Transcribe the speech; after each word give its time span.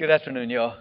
Good 0.00 0.10
afternoon, 0.10 0.48
y'all. 0.48 0.78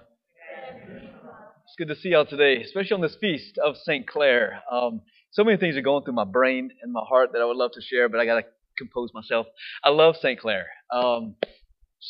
It's 1.66 1.76
good 1.78 1.90
to 1.90 1.96
see 1.98 2.12
y'all 2.12 2.26
today, 2.26 2.62
especially 2.64 2.94
on 2.94 3.02
this 3.02 3.18
feast 3.20 3.58
of 3.58 3.76
St. 3.76 4.08
Clare. 4.08 4.62
Um, 4.72 5.02
so 5.32 5.44
many 5.44 5.58
things 5.58 5.76
are 5.76 5.82
going 5.82 6.06
through 6.06 6.14
my 6.14 6.24
brain 6.24 6.72
and 6.82 6.94
my 6.94 7.02
heart 7.06 7.32
that 7.34 7.42
I 7.42 7.46
would 7.46 7.58
love 7.58 7.72
to 7.74 7.82
share, 7.82 8.08
but 8.08 8.22
I 8.22 8.26
got 8.26 8.36
to 8.36 8.46
compose 8.78 9.10
myself. 9.14 9.48
I 9.84 9.90
love 9.90 10.16
St. 10.16 10.40
Clare. 10.40 10.68
Um, 10.90 11.36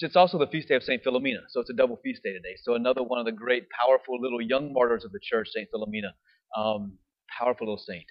it's 0.01 0.15
also 0.15 0.37
the 0.37 0.45
feast 0.45 0.67
day 0.67 0.75
of 0.75 0.83
St. 0.83 1.03
Philomena, 1.03 1.39
so 1.49 1.59
it's 1.61 1.71
a 1.71 1.73
double 1.73 1.99
feast 2.03 2.21
day 2.21 2.31
today. 2.31 2.53
So 2.61 2.75
another 2.75 3.01
one 3.01 3.17
of 3.17 3.25
the 3.25 3.31
great, 3.31 3.63
powerful 3.71 4.21
little 4.21 4.39
young 4.39 4.71
martyrs 4.71 5.03
of 5.03 5.11
the 5.11 5.19
church, 5.19 5.47
St. 5.51 5.67
Philomena. 5.73 6.11
Um, 6.55 6.99
powerful 7.39 7.65
little 7.65 7.83
saint. 7.83 8.05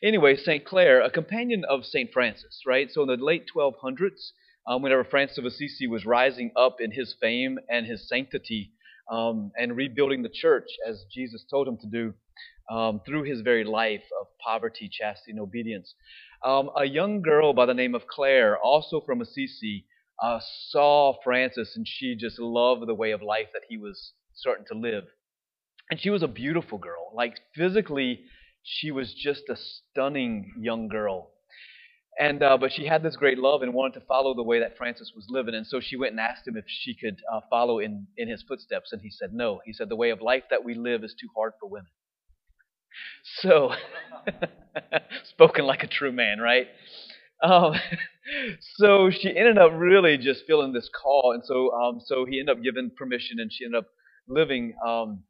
Anyway, 0.00 0.36
St. 0.36 0.64
Clare, 0.64 1.00
a 1.00 1.10
companion 1.10 1.64
of 1.68 1.84
St. 1.84 2.08
Francis, 2.12 2.60
right? 2.64 2.88
So 2.88 3.02
in 3.02 3.08
the 3.08 3.16
late 3.16 3.46
1200s, 3.52 4.30
um, 4.66 4.82
whenever 4.82 5.04
Francis 5.04 5.38
of 5.38 5.44
Assisi 5.44 5.86
was 5.86 6.06
rising 6.06 6.50
up 6.56 6.76
in 6.80 6.90
his 6.90 7.14
fame 7.20 7.58
and 7.68 7.86
his 7.86 8.08
sanctity 8.08 8.72
um, 9.10 9.52
and 9.56 9.76
rebuilding 9.76 10.22
the 10.22 10.28
church 10.28 10.68
as 10.88 11.04
Jesus 11.12 11.44
told 11.50 11.68
him 11.68 11.76
to 11.78 11.86
do 11.86 12.14
um, 12.70 13.00
through 13.06 13.24
his 13.24 13.42
very 13.42 13.64
life 13.64 14.04
of 14.20 14.26
poverty, 14.44 14.88
chastity, 14.90 15.32
and 15.32 15.40
obedience. 15.40 15.94
Um, 16.44 16.70
a 16.76 16.84
young 16.86 17.20
girl 17.22 17.52
by 17.52 17.66
the 17.66 17.74
name 17.74 17.94
of 17.94 18.06
Clare, 18.06 18.58
also 18.58 19.00
from 19.00 19.20
Assisi, 19.20 19.86
uh, 20.22 20.38
saw 20.68 21.14
Francis 21.22 21.76
and 21.76 21.86
she 21.86 22.14
just 22.14 22.38
loved 22.38 22.86
the 22.86 22.94
way 22.94 23.10
of 23.10 23.22
life 23.22 23.48
that 23.52 23.62
he 23.68 23.76
was 23.76 24.12
starting 24.34 24.64
to 24.70 24.78
live. 24.78 25.04
And 25.90 26.00
she 26.00 26.10
was 26.10 26.22
a 26.22 26.28
beautiful 26.28 26.78
girl. 26.78 27.12
Like 27.14 27.38
physically, 27.54 28.20
she 28.62 28.90
was 28.90 29.12
just 29.12 29.42
a 29.50 29.56
stunning 29.56 30.54
young 30.58 30.88
girl. 30.88 31.30
And 32.18 32.42
uh, 32.42 32.56
but 32.58 32.72
she 32.72 32.86
had 32.86 33.02
this 33.02 33.16
great 33.16 33.38
love 33.38 33.62
and 33.62 33.74
wanted 33.74 33.98
to 33.98 34.06
follow 34.06 34.34
the 34.34 34.42
way 34.42 34.60
that 34.60 34.76
Francis 34.76 35.12
was 35.16 35.26
living, 35.28 35.54
and 35.54 35.66
so 35.66 35.80
she 35.80 35.96
went 35.96 36.12
and 36.12 36.20
asked 36.20 36.46
him 36.46 36.56
if 36.56 36.64
she 36.68 36.94
could 36.94 37.20
uh, 37.32 37.40
follow 37.50 37.80
in 37.80 38.06
in 38.16 38.28
his 38.28 38.42
footsteps, 38.46 38.92
and 38.92 39.02
he 39.02 39.10
said 39.10 39.32
no. 39.32 39.60
He 39.64 39.72
said 39.72 39.88
the 39.88 39.96
way 39.96 40.10
of 40.10 40.22
life 40.22 40.44
that 40.50 40.64
we 40.64 40.74
live 40.74 41.02
is 41.02 41.14
too 41.20 41.28
hard 41.36 41.54
for 41.58 41.68
women. 41.68 41.90
So, 43.40 43.72
spoken 45.24 45.66
like 45.66 45.82
a 45.82 45.88
true 45.88 46.12
man, 46.12 46.38
right? 46.38 46.68
Um, 47.42 47.74
so 48.76 49.10
she 49.10 49.36
ended 49.36 49.58
up 49.58 49.72
really 49.74 50.16
just 50.16 50.44
feeling 50.46 50.72
this 50.72 50.88
call, 51.02 51.32
and 51.34 51.44
so 51.44 51.72
um, 51.72 52.00
so 52.04 52.24
he 52.24 52.38
ended 52.38 52.56
up 52.56 52.62
giving 52.62 52.90
permission, 52.96 53.40
and 53.40 53.52
she 53.52 53.64
ended 53.64 53.80
up 53.80 53.88
living 54.28 54.74
um, 54.86 55.24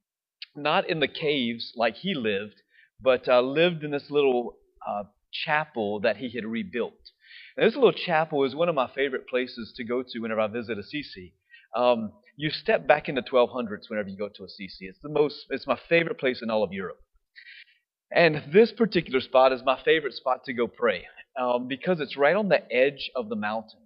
not 0.55 0.89
in 0.89 1.01
the 1.01 1.09
caves 1.09 1.73
like 1.77 1.97
he 1.97 2.15
lived, 2.15 2.61
but 3.01 3.29
uh, 3.29 3.41
lived 3.41 3.85
in 3.85 3.91
this 3.91 4.11
little 4.11 4.57
uh, 4.87 5.05
chapel 5.45 6.01
that 6.01 6.19
he 6.19 6.31
had 6.31 6.45
rebuilt. 6.45 6.95
This 7.57 7.75
little 7.75 7.93
chapel 7.93 8.45
is 8.45 8.55
one 8.55 8.69
of 8.69 8.75
my 8.75 8.89
favorite 8.95 9.29
places 9.29 9.73
to 9.77 9.85
go 9.85 10.03
to 10.03 10.19
whenever 10.21 10.41
I 10.41 10.47
visit 10.47 10.79
Assisi. 10.79 11.35
Um, 11.77 12.13
you 12.37 12.51
step 12.51 12.87
back 12.87 13.09
into 13.09 13.23
1200s 13.23 13.89
whenever 13.89 14.09
you 14.09 14.17
go 14.17 14.29
to 14.29 14.45
Assisi. 14.45 14.87
It's 14.87 14.99
the 15.03 15.09
most, 15.09 15.47
it's 15.51 15.67
my 15.67 15.79
favorite 15.89 16.19
place 16.19 16.41
in 16.43 16.51
all 16.51 16.63
of 16.63 16.73
Europe. 16.73 17.01
And 18.13 18.43
this 18.53 18.73
particular 18.73 19.21
spot 19.21 19.53
is 19.53 19.63
my 19.65 19.81
favorite 19.85 20.15
spot 20.15 20.45
to 20.45 20.53
go 20.53 20.69
pray 20.69 21.07
um, 21.41 21.67
because 21.67 22.01
it's 22.01 22.17
right 22.17 22.37
on 22.37 22.49
the 22.49 22.73
edge 22.73 23.11
of 23.17 23.29
the 23.29 23.37
mountain. 23.37 23.81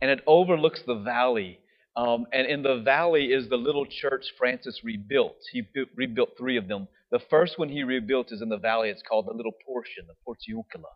And 0.00 0.10
it 0.10 0.20
overlooks 0.26 0.82
the 0.84 0.96
valley. 0.96 1.60
Um, 1.96 2.26
and 2.32 2.46
in 2.46 2.62
the 2.62 2.80
valley 2.84 3.26
is 3.26 3.48
the 3.48 3.56
little 3.56 3.86
church 3.86 4.24
Francis 4.36 4.80
rebuilt. 4.82 5.36
He 5.52 5.62
rebuilt 5.96 6.30
three 6.36 6.56
of 6.56 6.66
them 6.66 6.88
the 7.14 7.20
first 7.30 7.60
one 7.60 7.68
he 7.68 7.84
rebuilt 7.84 8.32
is 8.32 8.42
in 8.42 8.48
the 8.48 8.58
valley. 8.58 8.88
It's 8.88 9.00
called 9.08 9.28
the 9.28 9.32
Little 9.32 9.54
Portion, 9.64 10.02
the 10.08 10.14
Portiuncula. 10.26 10.90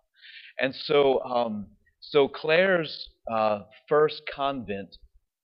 And 0.59 0.75
so, 0.75 1.23
um, 1.23 1.69
so 2.01 2.27
Clare's 2.27 3.09
uh, 3.31 3.61
first 3.89 4.23
convent 4.35 4.97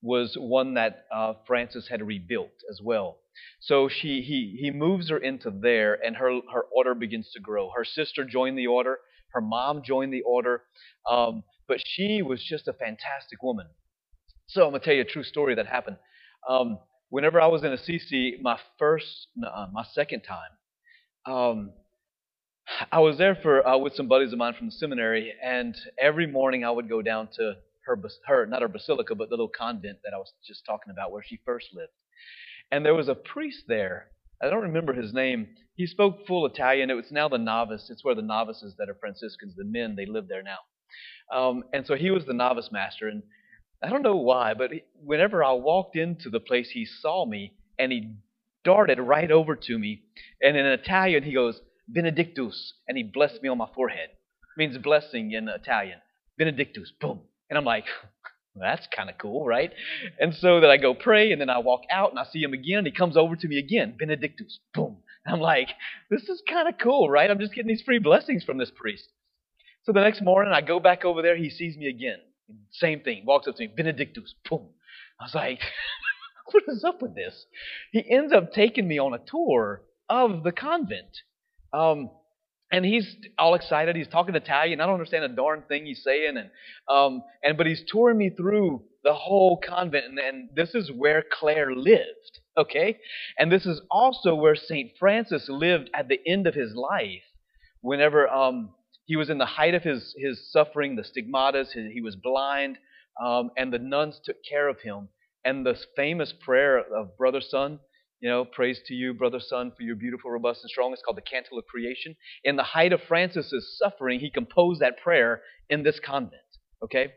was 0.02 0.36
one 0.36 0.74
that 0.74 1.04
uh, 1.14 1.34
Francis 1.46 1.86
had 1.88 2.04
rebuilt 2.04 2.50
as 2.68 2.80
well. 2.82 3.18
So 3.60 3.88
she, 3.88 4.20
he, 4.20 4.58
he 4.60 4.72
moves 4.72 5.10
her 5.10 5.18
into 5.18 5.52
there, 5.52 5.96
and 6.04 6.16
her, 6.16 6.40
her 6.52 6.64
order 6.76 6.96
begins 6.96 7.30
to 7.34 7.40
grow. 7.40 7.70
Her 7.70 7.84
sister 7.84 8.24
joined 8.24 8.58
the 8.58 8.66
order, 8.66 8.98
her 9.32 9.40
mom 9.40 9.80
joined 9.84 10.12
the 10.12 10.22
order, 10.22 10.62
um, 11.08 11.44
but 11.68 11.78
she 11.86 12.20
was 12.20 12.42
just 12.42 12.66
a 12.66 12.72
fantastic 12.72 13.44
woman. 13.44 13.66
So 14.48 14.64
I'm 14.64 14.70
going 14.70 14.80
to 14.80 14.84
tell 14.84 14.94
you 14.94 15.02
a 15.02 15.04
true 15.04 15.22
story 15.22 15.54
that 15.54 15.68
happened. 15.68 15.98
Um, 16.48 16.80
whenever 17.10 17.40
I 17.40 17.46
was 17.46 17.62
in 17.62 17.72
Assisi, 17.72 18.38
my 18.42 18.58
first, 18.76 19.28
uh, 19.40 19.68
my 19.72 19.84
second 19.92 20.22
time, 20.22 20.50
um, 21.26 21.72
I 22.90 23.00
was 23.00 23.18
there 23.18 23.34
for 23.34 23.66
uh, 23.66 23.76
with 23.78 23.94
some 23.94 24.08
buddies 24.08 24.32
of 24.32 24.38
mine 24.38 24.54
from 24.54 24.66
the 24.68 24.72
seminary, 24.72 25.32
and 25.42 25.76
every 25.98 26.26
morning 26.26 26.64
I 26.64 26.70
would 26.70 26.88
go 26.88 27.02
down 27.02 27.28
to 27.36 27.54
her, 27.86 28.00
her 28.26 28.46
not 28.46 28.62
her 28.62 28.68
basilica, 28.68 29.14
but 29.14 29.28
the 29.28 29.34
little 29.34 29.48
convent 29.48 29.98
that 30.04 30.14
I 30.14 30.18
was 30.18 30.32
just 30.46 30.64
talking 30.64 30.90
about, 30.90 31.12
where 31.12 31.22
she 31.26 31.40
first 31.44 31.68
lived. 31.74 31.92
And 32.70 32.84
there 32.84 32.94
was 32.94 33.08
a 33.08 33.14
priest 33.14 33.64
there. 33.68 34.08
I 34.42 34.48
don't 34.48 34.62
remember 34.62 34.92
his 34.92 35.12
name. 35.12 35.48
He 35.76 35.86
spoke 35.86 36.26
full 36.26 36.46
Italian. 36.46 36.90
It 36.90 36.94
was 36.94 37.10
now 37.10 37.28
the 37.28 37.38
novice. 37.38 37.90
It's 37.90 38.04
where 38.04 38.14
the 38.14 38.22
novices 38.22 38.74
that 38.78 38.88
are 38.88 38.96
Franciscans, 38.98 39.54
the 39.56 39.64
men, 39.64 39.96
they 39.96 40.06
live 40.06 40.28
there 40.28 40.42
now. 40.42 40.58
Um, 41.32 41.64
and 41.72 41.86
so 41.86 41.94
he 41.94 42.10
was 42.10 42.24
the 42.26 42.34
novice 42.34 42.70
master, 42.72 43.08
and 43.08 43.22
I 43.82 43.90
don't 43.90 44.02
know 44.02 44.16
why, 44.16 44.54
but 44.54 44.72
he, 44.72 44.82
whenever 44.94 45.44
I 45.44 45.52
walked 45.52 45.96
into 45.96 46.30
the 46.30 46.40
place, 46.40 46.70
he 46.70 46.86
saw 46.86 47.26
me 47.26 47.54
and 47.78 47.92
he 47.92 48.14
darted 48.64 48.98
right 48.98 49.30
over 49.30 49.54
to 49.56 49.78
me. 49.78 50.02
And 50.40 50.56
in 50.56 50.66
Italian, 50.66 51.22
he 51.22 51.34
goes, 51.34 51.60
Benedictus. 51.88 52.74
And 52.88 52.96
he 52.96 53.04
blessed 53.04 53.42
me 53.42 53.48
on 53.48 53.58
my 53.58 53.68
forehead. 53.74 54.10
It 54.10 54.58
means 54.58 54.76
blessing 54.78 55.32
in 55.32 55.48
Italian. 55.48 55.98
Benedictus. 56.38 56.92
Boom. 57.00 57.20
And 57.50 57.58
I'm 57.58 57.64
like, 57.64 57.84
that's 58.56 58.86
kind 58.94 59.10
of 59.10 59.18
cool, 59.18 59.46
right? 59.46 59.72
And 60.18 60.34
so 60.34 60.60
then 60.60 60.70
I 60.70 60.76
go 60.76 60.94
pray, 60.94 61.32
and 61.32 61.40
then 61.40 61.50
I 61.50 61.58
walk 61.58 61.82
out, 61.90 62.10
and 62.10 62.18
I 62.18 62.24
see 62.24 62.42
him 62.42 62.52
again, 62.52 62.78
and 62.78 62.86
he 62.86 62.92
comes 62.92 63.16
over 63.16 63.36
to 63.36 63.48
me 63.48 63.58
again. 63.58 63.94
Benedictus. 63.98 64.58
Boom. 64.72 64.98
And 65.24 65.34
I'm 65.34 65.40
like, 65.40 65.68
this 66.10 66.22
is 66.28 66.42
kind 66.48 66.68
of 66.68 66.74
cool, 66.78 67.08
right? 67.08 67.30
I'm 67.30 67.38
just 67.38 67.54
getting 67.54 67.68
these 67.68 67.82
free 67.82 67.98
blessings 67.98 68.44
from 68.44 68.58
this 68.58 68.70
priest. 68.74 69.08
So 69.84 69.92
the 69.92 70.00
next 70.00 70.22
morning, 70.22 70.52
I 70.52 70.60
go 70.60 70.80
back 70.80 71.04
over 71.04 71.22
there. 71.22 71.36
He 71.36 71.50
sees 71.50 71.76
me 71.76 71.88
again. 71.88 72.18
Same 72.72 73.00
thing. 73.00 73.24
Walks 73.26 73.48
up 73.48 73.56
to 73.56 73.62
me. 73.62 73.72
Benedictus. 73.74 74.34
Boom. 74.48 74.68
I 75.20 75.24
was 75.24 75.34
like, 75.34 75.60
what 76.52 76.62
is 76.68 76.84
up 76.84 77.02
with 77.02 77.14
this? 77.14 77.46
He 77.92 78.04
ends 78.10 78.32
up 78.32 78.52
taking 78.52 78.86
me 78.86 78.98
on 78.98 79.14
a 79.14 79.18
tour 79.18 79.82
of 80.08 80.42
the 80.42 80.52
convent. 80.52 81.22
Um, 81.72 82.10
and 82.74 82.84
he's 82.84 83.16
all 83.38 83.54
excited. 83.54 83.94
He's 83.94 84.08
talking 84.08 84.34
Italian. 84.34 84.80
I 84.80 84.86
don't 84.86 84.94
understand 84.94 85.24
a 85.24 85.28
darn 85.28 85.62
thing 85.68 85.86
he's 85.86 86.02
saying, 86.02 86.36
and 86.36 86.50
um, 86.88 87.22
and 87.42 87.56
but 87.56 87.66
he's 87.66 87.84
touring 87.86 88.18
me 88.18 88.30
through 88.30 88.82
the 89.04 89.14
whole 89.14 89.58
convent, 89.64 90.06
and, 90.06 90.18
and 90.18 90.48
this 90.56 90.74
is 90.74 90.90
where 90.90 91.22
Clare 91.30 91.74
lived. 91.74 92.40
Okay, 92.58 92.98
and 93.38 93.52
this 93.52 93.64
is 93.66 93.80
also 93.90 94.34
where 94.34 94.56
Saint 94.56 94.92
Francis 94.98 95.48
lived 95.48 95.90
at 95.94 96.08
the 96.08 96.18
end 96.26 96.46
of 96.46 96.54
his 96.54 96.74
life, 96.74 97.22
whenever 97.80 98.28
um, 98.28 98.70
he 99.04 99.14
was 99.14 99.30
in 99.30 99.38
the 99.38 99.46
height 99.46 99.74
of 99.74 99.82
his 99.82 100.14
his 100.18 100.50
suffering, 100.50 100.96
the 100.96 101.02
stigmatas. 101.02 101.72
His, 101.72 101.92
he 101.92 102.00
was 102.00 102.16
blind, 102.16 102.78
um, 103.22 103.50
and 103.56 103.72
the 103.72 103.78
nuns 103.78 104.20
took 104.24 104.36
care 104.48 104.68
of 104.68 104.80
him. 104.80 105.08
And 105.44 105.64
the 105.64 105.78
famous 105.96 106.32
prayer 106.32 106.78
of 106.78 107.16
Brother 107.16 107.40
Sun 107.40 107.80
you 108.24 108.30
know, 108.30 108.46
praise 108.46 108.80
to 108.86 108.94
you, 108.94 109.12
Brother 109.12 109.38
Sun 109.38 109.72
for 109.76 109.82
your 109.82 109.96
beautiful, 109.96 110.30
robust, 110.30 110.62
and 110.62 110.70
strong. 110.70 110.94
It's 110.94 111.02
called 111.02 111.18
the 111.18 111.20
Canticle 111.20 111.58
of 111.58 111.66
Creation. 111.66 112.16
In 112.42 112.56
the 112.56 112.62
height 112.62 112.94
of 112.94 113.02
Francis's 113.02 113.76
suffering, 113.78 114.18
he 114.18 114.30
composed 114.30 114.80
that 114.80 114.96
prayer 114.96 115.42
in 115.68 115.82
this 115.82 116.00
convent. 116.00 116.40
Okay? 116.82 117.12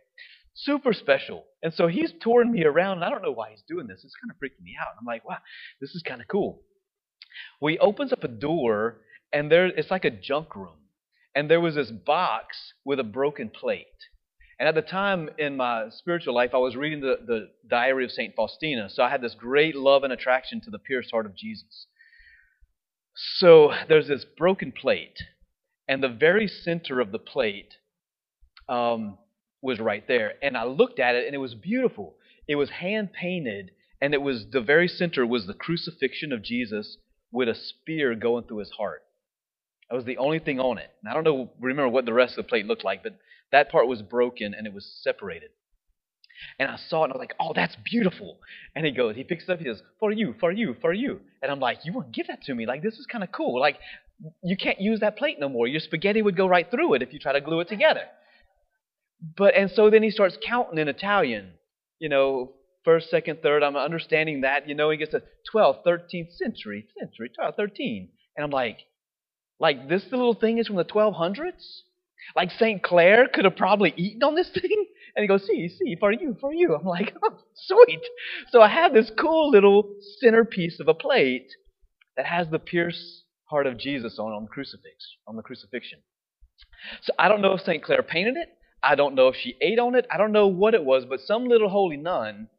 Super 0.54 0.92
special. 0.92 1.46
And 1.64 1.74
so 1.74 1.88
he's 1.88 2.12
touring 2.20 2.52
me 2.52 2.66
around, 2.66 2.98
and 2.98 3.06
I 3.06 3.10
don't 3.10 3.22
know 3.22 3.32
why 3.32 3.52
he's 3.52 3.64
doing 3.70 3.88
this. 3.88 4.02
It's 4.04 4.16
kind 4.22 4.32
of 4.32 4.36
freaking 4.36 4.66
me 4.66 4.76
out. 4.82 4.96
I'm 5.00 5.06
like, 5.06 5.24
wow, 5.24 5.38
this 5.80 5.92
is 5.92 6.04
kind 6.06 6.20
of 6.20 6.28
cool. 6.28 6.64
Well, 7.62 7.72
he 7.72 7.80
opens 7.80 8.12
up 8.12 8.26
a 8.26 8.28
door, 8.28 8.98
and 9.32 9.50
there 9.50 9.68
it's 9.68 9.90
like 9.90 10.04
a 10.04 10.12
junk 10.12 10.58
room. 10.58 10.80
And 11.34 11.50
there 11.50 11.62
was 11.62 11.76
this 11.76 11.92
box 11.92 12.74
with 12.84 13.00
a 13.00 13.06
broken 13.06 13.50
plate. 13.50 13.86
And 14.60 14.68
at 14.68 14.76
the 14.76 14.82
time 14.82 15.30
in 15.38 15.56
my 15.56 15.90
spiritual 15.90 16.34
life, 16.34 16.52
I 16.54 16.58
was 16.58 16.76
reading 16.76 17.02
the, 17.02 17.20
the 17.26 17.50
diary 17.70 18.04
of 18.04 18.12
St. 18.12 18.36
Faustina. 18.36 18.90
So 18.90 19.04
I 19.04 19.10
had 19.10 19.22
this 19.22 19.36
great 19.36 19.76
love 19.76 20.04
and 20.04 20.12
attraction 20.12 20.62
to 20.62 20.72
the 20.72 20.80
pierced 20.80 21.12
heart 21.12 21.28
of 21.28 21.36
Jesus. 21.36 21.86
So 23.14 23.72
there's 23.88 24.08
this 24.08 24.26
broken 24.26 24.72
plate, 24.72 25.18
and 25.88 26.04
the 26.04 26.10
very 26.10 26.48
center 26.48 27.00
of 27.00 27.12
the 27.12 27.20
plate 27.20 27.76
um, 28.70 29.18
was 29.62 29.80
right 29.80 30.08
there. 30.08 30.34
And 30.42 30.58
I 30.58 30.66
looked 30.66 31.00
at 31.00 31.16
it, 31.16 31.26
and 31.26 31.36
it 31.36 31.40
was 31.40 31.56
beautiful. 31.56 32.16
It 32.48 32.56
was 32.56 32.70
hand 32.70 33.14
painted, 33.14 33.72
and 34.02 34.14
it 34.14 34.22
was 34.22 34.46
the 34.52 34.62
very 34.62 34.88
center 34.88 35.26
was 35.26 35.46
the 35.46 35.54
crucifixion 35.54 36.32
of 36.32 36.44
Jesus 36.44 36.98
with 37.32 37.50
a 37.50 37.56
spear 37.56 38.16
going 38.16 38.46
through 38.46 38.60
his 38.60 38.72
heart. 38.72 39.04
That 39.90 39.96
was 39.96 40.06
the 40.06 40.18
only 40.18 40.40
thing 40.40 40.60
on 40.60 40.78
it. 40.78 40.90
And 41.02 41.10
I 41.10 41.14
don't 41.14 41.24
know, 41.24 41.52
remember 41.60 41.90
what 41.90 42.06
the 42.06 42.14
rest 42.14 42.38
of 42.38 42.46
the 42.46 42.50
plate 42.50 42.66
looked 42.66 42.84
like, 42.84 43.04
but 43.04 43.18
that 43.52 43.72
part 43.72 43.88
was 43.88 44.02
broken 44.02 44.54
and 44.54 44.68
it 44.68 44.74
was 44.74 45.00
separated. 45.04 45.50
And 46.60 46.70
I 46.70 46.76
saw 46.76 47.02
it 47.02 47.06
and 47.06 47.14
I 47.14 47.18
was 47.18 47.20
like, 47.20 47.36
oh, 47.40 47.54
that's 47.56 47.76
beautiful. 47.84 48.38
And 48.76 48.86
he 48.86 48.92
goes, 48.92 49.16
he 49.16 49.24
picks 49.24 49.46
it 49.46 49.50
up, 49.50 49.60
he 49.60 49.66
says, 49.66 49.82
for 50.00 50.12
you, 50.12 50.36
for 50.40 50.52
you, 50.52 50.76
for 50.80 50.94
you. 50.94 51.20
And 51.42 51.52
I'm 51.52 51.60
like, 51.60 51.80
you 51.84 51.94
to 51.94 52.06
give 52.12 52.28
that 52.28 52.44
to 52.44 52.54
me? 52.54 52.66
Like, 52.66 52.84
this 52.84 53.00
is 53.00 53.08
kind 53.08 53.24
of 53.24 53.32
cool. 53.32 53.60
Like, 53.60 53.78
you 54.44 54.58
can't 54.58 54.80
use 54.80 55.00
that 55.00 55.18
plate 55.18 55.40
no 55.40 55.50
more. 55.50 55.68
Your 55.68 55.80
spaghetti 55.80 56.22
would 56.22 56.38
go 56.38 56.48
right 56.48 56.70
through 56.70 56.94
it 56.96 57.02
if 57.02 57.14
you 57.14 57.20
try 57.20 57.34
to 57.34 57.42
glue 57.42 57.62
it 57.62 57.68
together. 57.68 58.04
But, 59.36 59.56
and 59.56 59.72
so 59.72 59.90
then 59.90 60.04
he 60.04 60.12
starts 60.12 60.38
counting 60.46 60.78
in 60.78 60.88
Italian, 60.88 61.54
you 62.00 62.10
know, 62.10 62.54
first, 62.84 63.10
second, 63.10 63.40
third. 63.42 63.64
I'm 63.64 63.76
understanding 63.76 64.42
that. 64.42 64.68
You 64.68 64.76
know, 64.76 64.90
he 64.90 64.98
gets 64.98 65.12
to 65.12 65.24
12th, 65.54 65.84
13th 65.86 66.34
century, 66.34 66.86
century, 67.00 67.32
12, 67.36 67.56
13. 67.56 68.10
And 68.36 68.44
I'm 68.44 68.52
like, 68.52 68.80
like 69.60 69.90
this 69.90 70.06
little 70.12 70.36
thing 70.36 70.60
is 70.60 70.68
from 70.68 70.76
the 70.76 70.86
1200s? 70.86 71.82
Like 72.36 72.52
St. 72.52 72.82
Clare 72.84 73.28
could 73.28 73.46
have 73.46 73.56
probably 73.56 73.94
eaten 73.96 74.24
on 74.24 74.36
this 74.36 74.50
thing? 74.54 74.86
And 75.16 75.24
he 75.24 75.28
goes, 75.28 75.46
see, 75.48 75.68
see, 75.68 75.96
for 76.00 76.12
you, 76.12 76.36
for 76.40 76.54
you. 76.54 76.76
I'm 76.76 76.86
like, 76.86 77.16
oh, 77.24 77.40
sweet. 77.56 78.02
So 78.50 78.62
I 78.62 78.68
have 78.70 78.94
this 78.94 79.12
cool 79.18 79.50
little 79.50 79.96
centerpiece 80.20 80.80
of 80.80 80.88
a 80.88 80.94
plate 80.94 81.52
that 82.16 82.26
has 82.26 82.48
the 82.50 82.60
pierced 82.60 83.24
heart 83.46 83.66
of 83.66 83.78
Jesus 83.78 84.20
on, 84.20 84.32
on 84.32 84.44
the 84.44 84.50
crucifix, 84.50 85.16
on 85.26 85.36
the 85.36 85.42
crucifixion. 85.42 86.00
So 87.02 87.14
I 87.18 87.28
don't 87.28 87.42
know 87.42 87.54
if 87.54 87.62
St. 87.62 87.84
Clare 87.84 88.04
painted 88.04 88.38
it. 88.38 88.50
I 88.84 88.96
don't 88.96 89.16
know 89.16 89.28
if 89.28 89.36
she 89.36 89.56
ate 89.62 89.80
on 89.80 89.96
it. 89.96 90.06
I 90.12 90.18
don't 90.18 90.32
know 90.32 90.48
what 90.48 90.74
it 90.74 90.84
was, 90.84 91.06
but 91.06 91.20
some 91.22 91.46
little 91.46 91.70
holy 91.70 91.98
nun 91.98 92.50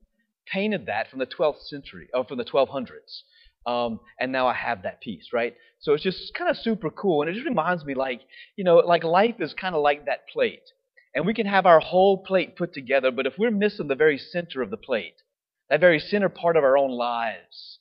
painted 0.46 0.87
that 0.87 1.11
from 1.11 1.19
the 1.19 1.26
12th 1.26 1.62
century, 1.62 2.08
or 2.12 2.25
from 2.25 2.38
the 2.38 2.44
1200s. 2.44 3.22
Um, 3.66 4.00
and 4.19 4.32
now 4.32 4.46
I 4.46 4.55
have 4.55 4.82
that 4.82 5.00
piece, 5.00 5.28
right? 5.32 5.55
So 5.81 5.93
it's 5.93 6.02
just 6.02 6.34
kind 6.34 6.50
of 6.50 6.56
super 6.56 6.90
cool, 6.90 7.22
and 7.22 7.31
it 7.31 7.34
just 7.34 7.46
reminds 7.46 7.84
me, 7.84 7.94
like 7.94 8.20
you 8.56 8.64
know, 8.64 8.76
like 8.76 9.05
life 9.05 9.37
is 9.40 9.55
kind 9.55 9.75
of 9.75 9.82
like 9.82 10.06
that 10.06 10.28
plate, 10.28 10.62
and 11.14 11.26
we 11.26 11.34
can 11.34 11.46
have 11.46 11.66
our 11.66 11.81
whole 11.81 12.19
plate 12.25 12.56
put 12.56 12.72
together, 12.72 13.10
but 13.10 13.26
if 13.26 13.34
we're 13.38 13.50
missing 13.50 13.88
the 13.88 13.94
very 13.94 14.19
center 14.19 14.62
of 14.62 14.70
the 14.70 14.76
plate, 14.76 15.22
that 15.69 15.81
very 15.81 15.99
center 15.99 16.28
part 16.28 16.56
of 16.56 16.64
our 16.64 16.78
own 16.78 16.90
lives, 16.90 17.78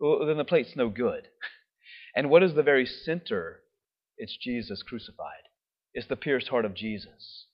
well, 0.00 0.26
then 0.26 0.38
the 0.38 0.44
plate's 0.44 0.76
no 0.76 0.88
good. 0.88 1.28
And 2.14 2.28
what 2.28 2.42
is 2.42 2.52
the 2.52 2.62
very 2.62 2.84
center? 2.84 3.60
It's 4.18 4.36
Jesus 4.36 4.82
crucified. 4.82 5.48
It's 5.94 6.08
the 6.08 6.16
pierced 6.16 6.48
heart 6.48 6.66
of 6.66 6.74
Jesus. 6.74 7.46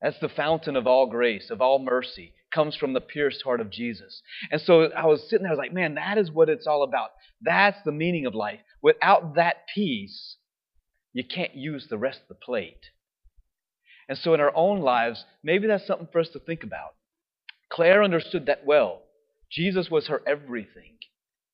That's 0.00 0.18
the 0.18 0.28
fountain 0.30 0.74
of 0.74 0.86
all 0.86 1.06
grace, 1.06 1.50
of 1.50 1.60
all 1.60 1.78
mercy, 1.78 2.32
comes 2.52 2.76
from 2.76 2.92
the 2.92 3.00
pierced 3.00 3.42
heart 3.42 3.60
of 3.60 3.70
Jesus. 3.70 4.22
And 4.50 4.60
so 4.60 4.90
I 4.96 5.06
was 5.06 5.22
sitting 5.28 5.42
there, 5.42 5.52
I 5.52 5.54
was 5.54 5.58
like, 5.58 5.72
man, 5.72 5.94
that 5.94 6.18
is 6.18 6.30
what 6.30 6.48
it's 6.48 6.66
all 6.66 6.82
about. 6.82 7.10
That's 7.40 7.78
the 7.84 7.92
meaning 7.92 8.26
of 8.26 8.34
life. 8.34 8.60
Without 8.82 9.36
that 9.36 9.66
piece, 9.74 10.36
you 11.12 11.24
can't 11.24 11.54
use 11.54 11.86
the 11.88 11.98
rest 11.98 12.20
of 12.22 12.28
the 12.28 12.34
plate. 12.34 12.90
And 14.08 14.18
so 14.18 14.34
in 14.34 14.40
our 14.40 14.54
own 14.54 14.80
lives, 14.80 15.24
maybe 15.42 15.66
that's 15.66 15.86
something 15.86 16.08
for 16.10 16.20
us 16.20 16.28
to 16.30 16.40
think 16.40 16.62
about. 16.64 16.94
Clare 17.70 18.02
understood 18.02 18.46
that 18.46 18.66
well. 18.66 19.02
Jesus 19.50 19.90
was 19.90 20.08
her 20.08 20.20
everything, 20.26 20.98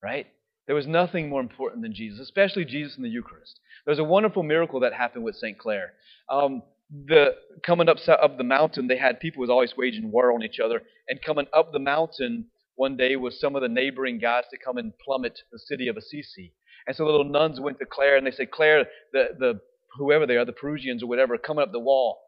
right? 0.02 0.26
There 0.66 0.74
was 0.74 0.86
nothing 0.86 1.28
more 1.28 1.40
important 1.40 1.82
than 1.82 1.94
Jesus, 1.94 2.20
especially 2.20 2.64
Jesus 2.64 2.96
in 2.96 3.02
the 3.02 3.08
Eucharist. 3.08 3.60
There's 3.84 3.98
a 3.98 4.04
wonderful 4.04 4.42
miracle 4.42 4.80
that 4.80 4.92
happened 4.92 5.24
with 5.24 5.36
St. 5.36 5.58
Clare. 5.58 5.92
Um, 6.28 6.62
the 6.90 7.34
coming 7.64 7.88
up 7.88 7.98
up 8.08 8.38
the 8.38 8.44
mountain, 8.44 8.86
they 8.86 8.96
had 8.96 9.20
people 9.20 9.40
was 9.40 9.50
always 9.50 9.76
waging 9.76 10.10
war 10.10 10.32
on 10.32 10.42
each 10.42 10.60
other, 10.60 10.82
and 11.08 11.20
coming 11.22 11.46
up 11.52 11.72
the 11.72 11.78
mountain 11.78 12.46
one 12.76 12.96
day 12.96 13.16
was 13.16 13.40
some 13.40 13.56
of 13.56 13.62
the 13.62 13.68
neighboring 13.68 14.18
guys 14.18 14.44
to 14.50 14.58
come 14.58 14.76
and 14.76 14.92
plummet 14.98 15.40
the 15.50 15.58
city 15.58 15.88
of 15.88 15.96
Assisi. 15.96 16.52
And 16.86 16.94
so 16.94 17.04
the 17.04 17.10
little 17.10 17.24
nuns 17.24 17.58
went 17.58 17.78
to 17.78 17.86
Clare 17.86 18.16
and 18.16 18.26
they 18.26 18.30
said, 18.30 18.50
Clare, 18.50 18.86
the 19.12 19.28
the 19.38 19.60
whoever 19.98 20.26
they 20.26 20.36
are, 20.36 20.44
the 20.44 20.52
Perusians 20.52 21.02
or 21.02 21.06
whatever, 21.06 21.38
coming 21.38 21.62
up 21.62 21.72
the 21.72 21.80
wall, 21.80 22.20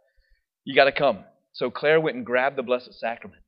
you 0.65 0.75
got 0.75 0.85
to 0.85 0.93
come. 0.93 1.25
So 1.53 1.71
Clare 1.71 2.01
went 2.01 2.17
and 2.17 2.27
grabbed 2.27 2.57
the 2.57 2.63
Blessed 2.63 2.95
Sacrament 2.95 3.43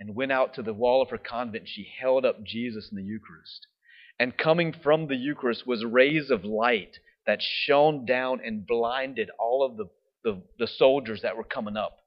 and 0.00 0.14
went 0.14 0.32
out 0.32 0.54
to 0.54 0.62
the 0.62 0.74
wall 0.74 1.02
of 1.02 1.10
her 1.10 1.18
convent. 1.18 1.68
She 1.68 1.92
held 2.00 2.24
up 2.24 2.42
Jesus 2.42 2.88
in 2.90 2.96
the 2.96 3.04
Eucharist. 3.04 3.66
And 4.18 4.36
coming 4.36 4.72
from 4.72 5.06
the 5.06 5.16
Eucharist 5.16 5.66
was 5.66 5.84
rays 5.84 6.30
of 6.30 6.44
light 6.44 6.98
that 7.26 7.42
shone 7.42 8.04
down 8.06 8.40
and 8.44 8.66
blinded 8.66 9.30
all 9.38 9.64
of 9.64 9.76
the 9.76 9.86
the, 10.24 10.42
the 10.58 10.66
soldiers 10.66 11.22
that 11.22 11.36
were 11.36 11.44
coming 11.44 11.76
up. 11.76 11.98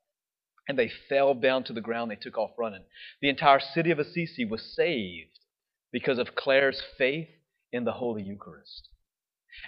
And 0.67 0.79
they 0.79 0.91
fell 1.09 1.33
down 1.33 1.65
to 1.65 1.73
the 1.73 1.81
ground. 1.81 2.09
They 2.09 2.15
took 2.15 2.37
off 2.37 2.51
running. 2.57 2.83
The 3.21 3.29
entire 3.29 3.59
city 3.59 3.91
of 3.91 3.99
Assisi 3.99 4.45
was 4.45 4.73
saved 4.75 5.39
because 5.91 6.19
of 6.19 6.35
Clare's 6.35 6.81
faith 6.97 7.27
in 7.71 7.83
the 7.83 7.91
Holy 7.91 8.23
Eucharist. 8.23 8.87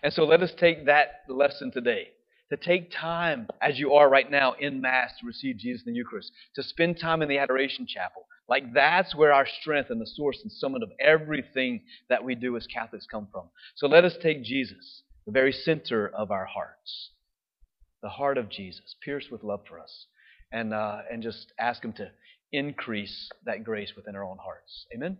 And 0.02 0.14
so 0.14 0.24
let 0.24 0.42
us 0.42 0.54
take 0.58 0.86
that 0.86 1.24
lesson 1.28 1.72
today. 1.72 2.10
To 2.50 2.58
take 2.58 2.92
time, 2.92 3.48
as 3.62 3.80
you 3.80 3.94
are 3.94 4.08
right 4.08 4.30
now 4.30 4.54
in 4.54 4.80
Mass, 4.80 5.12
to 5.20 5.28
receive 5.28 5.58
Jesus 5.58 5.86
in 5.86 5.94
the 5.94 5.98
Eucharist. 5.98 6.32
To 6.56 6.64
spend 6.64 7.00
time 7.00 7.22
in 7.22 7.30
the 7.30 7.40
Adoration 7.40 7.88
Chapel. 7.88 8.26
Like 8.48 8.74
that's 8.74 9.16
where 9.16 9.34
our 9.34 9.48
strength 9.62 9.90
and 9.90 10.00
the 10.00 10.06
source 10.06 10.40
and 10.44 10.52
summit 10.52 10.84
of 10.84 10.92
everything 11.00 11.82
that 12.08 12.24
we 12.24 12.36
do 12.36 12.56
as 12.56 12.68
Catholics 12.68 13.08
come 13.10 13.28
from. 13.32 13.50
So 13.76 13.88
let 13.88 14.06
us 14.06 14.16
take 14.22 14.44
Jesus, 14.44 15.02
the 15.26 15.32
very 15.32 15.52
center 15.52 16.08
of 16.08 16.30
our 16.30 16.46
hearts 16.46 17.10
the 18.06 18.10
heart 18.10 18.38
of 18.38 18.50
Jesus, 18.50 18.96
pierced 19.04 19.32
with 19.32 19.44
love 19.44 19.62
for 19.68 19.80
us, 19.80 20.06
and, 20.52 20.76
uh, 20.76 21.00
and 21.12 21.24
just 21.24 21.52
ask 21.58 21.84
Him 21.84 21.92
to 21.94 22.12
increase 22.52 23.32
that 23.46 23.64
grace 23.64 23.94
within 23.96 24.16
our 24.16 24.24
own 24.24 24.38
hearts. 24.38 24.86
Amen? 24.94 25.18